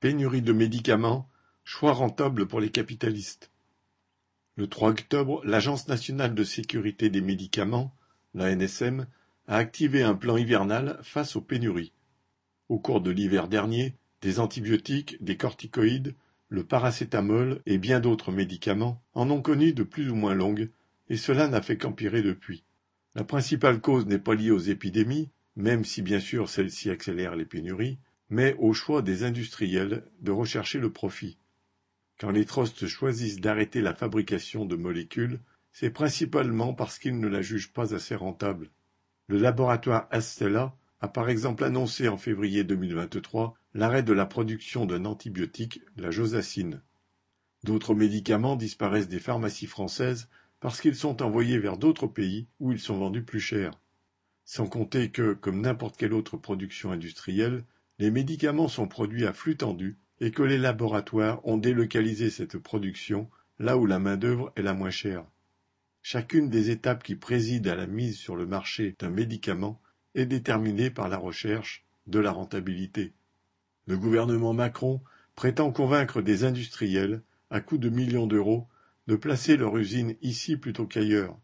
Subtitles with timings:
[0.00, 1.28] Pénurie de médicaments,
[1.62, 3.50] choix rentable pour les capitalistes.
[4.56, 7.94] Le 3 octobre, l'Agence nationale de sécurité des médicaments,
[8.32, 9.06] la NSM,
[9.46, 11.92] a activé un plan hivernal face aux pénuries.
[12.70, 16.14] Au cours de l'hiver dernier, des antibiotiques, des corticoïdes,
[16.48, 20.70] le paracétamol et bien d'autres médicaments en ont connu de plus ou moins longues,
[21.10, 22.64] et cela n'a fait qu'empirer depuis.
[23.14, 27.44] La principale cause n'est pas liée aux épidémies, même si bien sûr celles-ci accélèrent les
[27.44, 27.98] pénuries,
[28.30, 31.36] mais au choix des industriels de rechercher le profit.
[32.18, 35.40] Quand les trusts choisissent d'arrêter la fabrication de molécules,
[35.72, 38.70] c'est principalement parce qu'ils ne la jugent pas assez rentable.
[39.26, 45.04] Le laboratoire Astella a par exemple annoncé en février 2023 l'arrêt de la production d'un
[45.04, 46.82] antibiotique, la josacine.
[47.64, 50.28] D'autres médicaments disparaissent des pharmacies françaises
[50.60, 53.72] parce qu'ils sont envoyés vers d'autres pays où ils sont vendus plus cher.
[54.44, 57.64] Sans compter que, comme n'importe quelle autre production industrielle,
[58.00, 63.28] les médicaments sont produits à flux tendu et que les laboratoires ont délocalisé cette production
[63.58, 65.26] là où la main-d'œuvre est la moins chère.
[66.00, 69.82] Chacune des étapes qui président à la mise sur le marché d'un médicament
[70.14, 73.12] est déterminée par la recherche de la rentabilité.
[73.86, 75.02] Le gouvernement Macron
[75.34, 77.20] prétend convaincre des industriels,
[77.50, 78.66] à coût de millions d'euros,
[79.08, 81.38] de placer leur usine ici plutôt qu'ailleurs.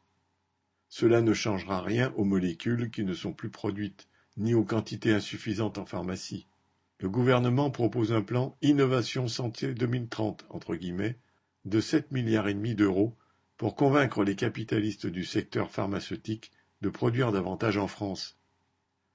[0.88, 5.78] Cela ne changera rien aux molécules qui ne sont plus produites, ni aux quantités insuffisantes
[5.78, 6.46] en pharmacie.
[6.98, 11.18] Le gouvernement propose un plan Innovation Santé 2030 entre guillemets
[11.64, 13.16] de 7 milliards et demi d'euros
[13.56, 18.38] pour convaincre les capitalistes du secteur pharmaceutique de produire davantage en France.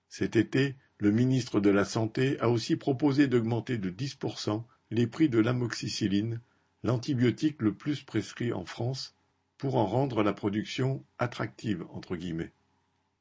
[0.09, 5.29] Cet été, le ministre de la Santé a aussi proposé d'augmenter de 10% les prix
[5.29, 6.41] de l'amoxicilline,
[6.83, 9.15] l'antibiotique le plus prescrit en France,
[9.57, 11.85] pour en rendre la production attractive.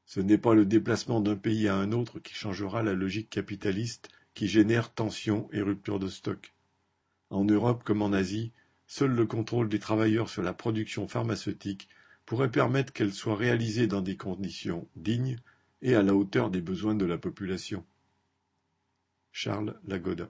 [0.05, 4.09] Ce n'est pas le déplacement d'un pays à un autre qui changera la logique capitaliste
[4.33, 6.53] qui génère tensions et ruptures de stock.
[7.29, 8.51] En Europe comme en Asie,
[8.87, 11.87] seul le contrôle des travailleurs sur la production pharmaceutique
[12.25, 15.39] pourrait permettre qu'elle soit réalisée dans des conditions dignes
[15.81, 17.85] et à la hauteur des besoins de la population.
[19.31, 20.29] Charles Lagoda